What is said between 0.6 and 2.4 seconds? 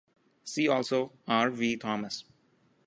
also "R v Thomas".